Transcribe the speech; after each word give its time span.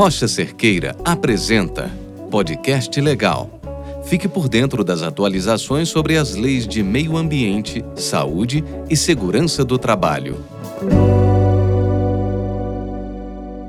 Rocha 0.00 0.26
Cerqueira 0.26 0.96
apresenta 1.04 1.90
Podcast 2.30 2.98
Legal. 2.98 3.60
Fique 4.06 4.26
por 4.26 4.48
dentro 4.48 4.82
das 4.82 5.02
atualizações 5.02 5.90
sobre 5.90 6.16
as 6.16 6.34
leis 6.34 6.66
de 6.66 6.82
meio 6.82 7.18
ambiente, 7.18 7.84
saúde 7.96 8.64
e 8.88 8.96
segurança 8.96 9.62
do 9.62 9.76
trabalho. 9.76 10.42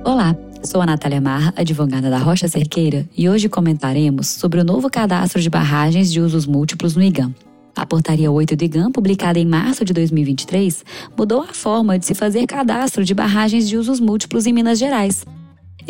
Olá, 0.05 0.33
sou 0.63 0.79
a 0.79 0.85
Natália 0.85 1.19
Marra, 1.19 1.53
advogada 1.57 2.09
da 2.09 2.17
Rocha 2.17 2.47
Cerqueira, 2.47 3.05
e 3.17 3.27
hoje 3.27 3.49
comentaremos 3.49 4.27
sobre 4.27 4.61
o 4.61 4.63
novo 4.63 4.89
cadastro 4.89 5.41
de 5.41 5.49
barragens 5.49 6.09
de 6.09 6.21
usos 6.21 6.45
múltiplos 6.45 6.95
no 6.95 7.03
IGAM. 7.03 7.35
A 7.75 7.85
Portaria 7.85 8.31
8 8.31 8.55
do 8.55 8.63
IGAM, 8.63 8.89
publicada 8.89 9.37
em 9.37 9.45
março 9.45 9.83
de 9.83 9.91
2023, 9.91 10.85
mudou 11.17 11.41
a 11.41 11.53
forma 11.53 11.99
de 11.99 12.05
se 12.05 12.15
fazer 12.15 12.47
cadastro 12.47 13.03
de 13.03 13.13
barragens 13.13 13.67
de 13.67 13.75
usos 13.75 13.99
múltiplos 13.99 14.47
em 14.47 14.53
Minas 14.53 14.79
Gerais. 14.79 15.25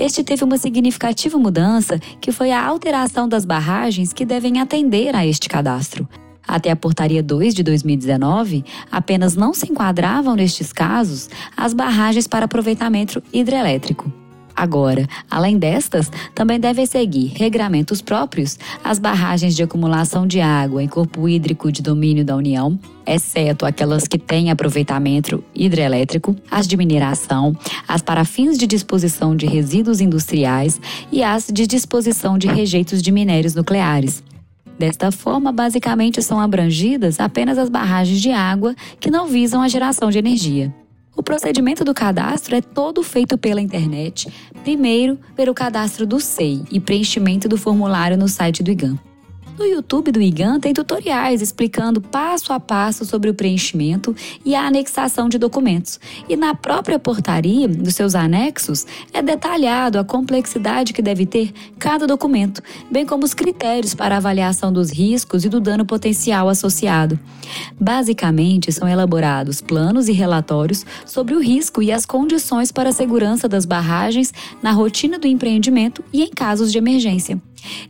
Este 0.01 0.23
teve 0.23 0.43
uma 0.43 0.57
significativa 0.57 1.37
mudança, 1.37 1.99
que 2.19 2.31
foi 2.31 2.49
a 2.49 2.65
alteração 2.65 3.29
das 3.29 3.45
barragens 3.45 4.11
que 4.11 4.25
devem 4.25 4.59
atender 4.59 5.15
a 5.15 5.23
este 5.27 5.47
cadastro. 5.47 6.09
Até 6.47 6.71
a 6.71 6.75
Portaria 6.75 7.21
2 7.21 7.53
de 7.53 7.61
2019, 7.61 8.65
apenas 8.91 9.35
não 9.35 9.53
se 9.53 9.71
enquadravam 9.71 10.35
nestes 10.35 10.73
casos 10.73 11.29
as 11.55 11.71
barragens 11.71 12.25
para 12.25 12.45
aproveitamento 12.45 13.21
hidrelétrico. 13.31 14.11
Agora, 14.55 15.07
além 15.29 15.57
destas, 15.57 16.11
também 16.35 16.59
devem 16.59 16.85
seguir 16.85 17.33
regramentos 17.35 18.01
próprios 18.01 18.57
as 18.83 18.99
barragens 18.99 19.55
de 19.55 19.63
acumulação 19.63 20.27
de 20.27 20.39
água 20.39 20.83
em 20.83 20.87
corpo 20.87 21.27
hídrico 21.27 21.71
de 21.71 21.81
domínio 21.81 22.25
da 22.25 22.35
União, 22.35 22.79
exceto 23.05 23.65
aquelas 23.65 24.07
que 24.07 24.17
têm 24.17 24.51
aproveitamento 24.51 25.43
hidrelétrico, 25.55 26.35
as 26.49 26.67
de 26.67 26.77
mineração, 26.77 27.55
as 27.87 28.01
para 28.01 28.25
fins 28.25 28.57
de 28.57 28.67
disposição 28.67 29.35
de 29.35 29.45
resíduos 29.45 30.01
industriais 30.01 30.79
e 31.11 31.23
as 31.23 31.47
de 31.47 31.65
disposição 31.65 32.37
de 32.37 32.47
rejeitos 32.47 33.01
de 33.01 33.11
minérios 33.11 33.55
nucleares. 33.55 34.23
Desta 34.77 35.11
forma, 35.11 35.51
basicamente 35.51 36.23
são 36.23 36.39
abrangidas 36.39 37.19
apenas 37.19 37.57
as 37.57 37.69
barragens 37.69 38.19
de 38.19 38.31
água 38.31 38.75
que 38.99 39.11
não 39.11 39.27
visam 39.27 39.61
a 39.61 39.67
geração 39.67 40.09
de 40.09 40.17
energia. 40.17 40.73
O 41.21 41.23
procedimento 41.23 41.85
do 41.85 41.93
cadastro 41.93 42.55
é 42.55 42.61
todo 42.61 43.03
feito 43.03 43.37
pela 43.37 43.61
internet, 43.61 44.27
primeiro 44.63 45.19
pelo 45.35 45.53
cadastro 45.53 46.03
do 46.03 46.19
SEI 46.19 46.63
e 46.71 46.79
preenchimento 46.79 47.47
do 47.47 47.59
formulário 47.59 48.17
no 48.17 48.27
site 48.27 48.63
do 48.63 48.71
IGAM. 48.71 48.97
No 49.61 49.67
YouTube 49.67 50.11
do 50.11 50.19
IGAN 50.19 50.59
tem 50.59 50.73
tutoriais 50.73 51.39
explicando 51.39 52.01
passo 52.01 52.51
a 52.51 52.59
passo 52.59 53.05
sobre 53.05 53.29
o 53.29 53.33
preenchimento 53.35 54.15
e 54.43 54.55
a 54.55 54.65
anexação 54.65 55.29
de 55.29 55.37
documentos. 55.37 55.99
E 56.27 56.35
na 56.35 56.55
própria 56.55 56.97
portaria, 56.97 57.67
dos 57.67 57.93
seus 57.93 58.15
anexos, 58.15 58.87
é 59.13 59.21
detalhado 59.21 59.99
a 59.99 60.03
complexidade 60.03 60.93
que 60.93 61.01
deve 61.03 61.27
ter 61.27 61.53
cada 61.77 62.07
documento, 62.07 62.59
bem 62.89 63.05
como 63.05 63.23
os 63.23 63.35
critérios 63.35 63.93
para 63.93 64.17
avaliação 64.17 64.73
dos 64.73 64.89
riscos 64.89 65.45
e 65.45 65.49
do 65.49 65.59
dano 65.59 65.85
potencial 65.85 66.49
associado. 66.49 67.19
Basicamente, 67.79 68.71
são 68.71 68.89
elaborados 68.89 69.61
planos 69.61 70.07
e 70.07 70.11
relatórios 70.11 70.83
sobre 71.05 71.35
o 71.35 71.39
risco 71.39 71.83
e 71.83 71.91
as 71.91 72.03
condições 72.03 72.71
para 72.71 72.89
a 72.89 72.93
segurança 72.93 73.47
das 73.47 73.65
barragens 73.65 74.33
na 74.59 74.71
rotina 74.71 75.19
do 75.19 75.27
empreendimento 75.27 76.03
e 76.11 76.23
em 76.23 76.31
casos 76.31 76.71
de 76.71 76.79
emergência. 76.79 77.39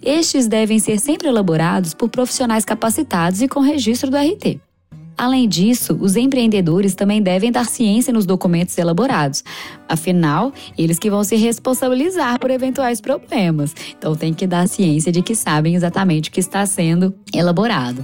Estes 0.02 0.47
devem 0.47 0.80
ser 0.80 1.00
sempre 1.00 1.27
elaborados 1.27 1.94
por 1.94 2.09
profissionais 2.09 2.66
capacitados 2.66 3.41
e 3.41 3.47
com 3.47 3.59
registro 3.59 4.09
do 4.09 4.17
RT. 4.17 4.59
Além 5.17 5.47
disso, 5.47 5.97
os 6.02 6.16
empreendedores 6.16 6.95
também 6.95 7.22
devem 7.22 7.52
dar 7.52 7.66
ciência 7.66 8.11
nos 8.11 8.25
documentos 8.25 8.75
elaborados. 8.78 9.44
Afinal, 9.88 10.52
eles 10.78 10.97
que 10.97 11.11
vão 11.11 11.23
se 11.23 11.36
responsabilizar 11.36 12.39
por 12.39 12.50
eventuais 12.50 13.00
problemas. 13.00 13.75
Então 13.95 14.16
tem 14.16 14.33
que 14.33 14.47
dar 14.47 14.67
ciência 14.67 15.11
de 15.11 15.22
que 15.22 15.36
sabem 15.36 15.75
exatamente 15.75 16.30
o 16.30 16.31
que 16.31 16.39
está 16.39 16.66
sendo 16.66 17.13
elaborado. 17.33 18.03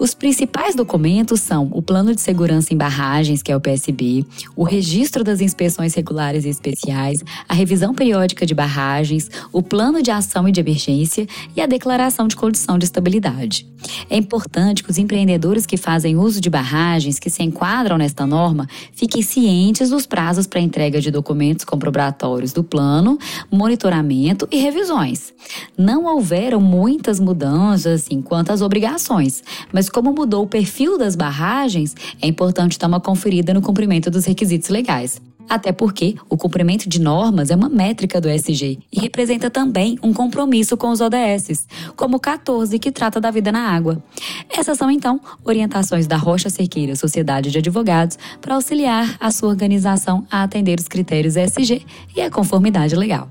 Os 0.00 0.14
principais 0.14 0.74
documentos 0.74 1.42
são 1.42 1.68
o 1.72 1.82
Plano 1.82 2.14
de 2.14 2.22
Segurança 2.22 2.72
em 2.72 2.76
Barragens, 2.76 3.42
que 3.42 3.52
é 3.52 3.56
o 3.56 3.60
PSB, 3.60 4.24
o 4.56 4.64
Registro 4.64 5.22
das 5.22 5.42
Inspeções 5.42 5.92
Regulares 5.92 6.46
e 6.46 6.48
Especiais, 6.48 7.22
a 7.46 7.52
Revisão 7.52 7.94
Periódica 7.94 8.46
de 8.46 8.54
Barragens, 8.54 9.30
o 9.52 9.62
Plano 9.62 10.02
de 10.02 10.10
Ação 10.10 10.48
e 10.48 10.52
de 10.52 10.60
Emergência 10.60 11.26
e 11.54 11.60
a 11.60 11.66
Declaração 11.66 12.26
de 12.26 12.34
Condição 12.34 12.78
de 12.78 12.86
Estabilidade. 12.86 13.66
É 14.08 14.16
importante 14.16 14.82
que 14.82 14.90
os 14.90 14.96
empreendedores 14.96 15.66
que 15.66 15.76
fazem 15.76 16.16
uso 16.16 16.40
de 16.40 16.48
barragens 16.48 17.18
que 17.18 17.28
se 17.28 17.42
enquadram 17.42 17.98
nesta 17.98 18.26
norma 18.26 18.66
fiquem 18.94 19.20
cientes 19.20 19.90
dos 19.90 20.06
prazos 20.06 20.46
para 20.46 20.60
entrega 20.60 20.98
de 20.98 21.10
documentos 21.10 21.64
comprobatórios 21.64 22.54
do 22.54 22.64
plano, 22.64 23.18
monitoramento 23.50 24.48
e 24.50 24.58
revisões. 24.58 25.34
Não 25.76 26.06
houveram 26.06 26.58
muitas 26.58 27.20
mudanças 27.20 28.02
assim, 28.02 28.22
quanto 28.22 28.50
às 28.50 28.62
obrigações, 28.62 29.42
mas 29.70 29.89
como 29.90 30.12
mudou 30.12 30.44
o 30.44 30.46
perfil 30.46 30.96
das 30.96 31.16
barragens, 31.16 31.94
é 32.20 32.26
importante 32.26 32.78
dar 32.78 32.86
uma 32.86 33.00
conferida 33.00 33.52
no 33.52 33.62
cumprimento 33.62 34.10
dos 34.10 34.24
requisitos 34.24 34.68
legais. 34.68 35.20
Até 35.50 35.72
porque 35.72 36.14
o 36.28 36.36
cumprimento 36.36 36.88
de 36.88 37.00
normas 37.00 37.50
é 37.50 37.56
uma 37.56 37.68
métrica 37.68 38.20
do 38.20 38.28
SG 38.28 38.78
e 38.92 39.00
representa 39.00 39.50
também 39.50 39.98
um 40.00 40.12
compromisso 40.12 40.76
com 40.76 40.90
os 40.90 41.00
ODS, 41.00 41.66
como 41.96 42.18
o 42.18 42.20
14, 42.20 42.78
que 42.78 42.92
trata 42.92 43.20
da 43.20 43.32
vida 43.32 43.50
na 43.50 43.68
água. 43.68 44.00
Essas 44.48 44.78
são, 44.78 44.88
então, 44.88 45.20
orientações 45.44 46.06
da 46.06 46.16
Rocha 46.16 46.48
Cerqueira 46.48 46.94
Sociedade 46.94 47.50
de 47.50 47.58
Advogados 47.58 48.16
para 48.40 48.54
auxiliar 48.54 49.16
a 49.18 49.32
sua 49.32 49.48
organização 49.48 50.24
a 50.30 50.44
atender 50.44 50.78
os 50.78 50.86
critérios 50.86 51.34
SG 51.36 51.84
e 52.16 52.20
a 52.20 52.30
conformidade 52.30 52.94
legal. 52.94 53.28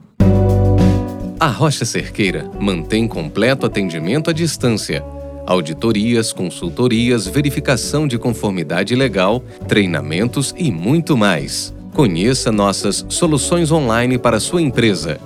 A 1.39 1.47
Rocha 1.47 1.85
Cerqueira 1.85 2.51
mantém 2.59 3.07
completo 3.07 3.65
atendimento 3.65 4.29
à 4.29 4.33
distância 4.33 5.01
auditorias, 5.49 6.31
consultorias, 6.31 7.25
verificação 7.25 8.07
de 8.07 8.19
conformidade 8.19 8.95
legal, 8.95 9.43
treinamentos 9.67 10.53
e 10.55 10.71
muito 10.71 11.17
mais. 11.17 11.73
Conheça 11.91 12.51
nossas 12.51 13.03
soluções 13.09 13.71
online 13.71 14.19
para 14.19 14.39
sua 14.39 14.61
empresa. 14.61 15.19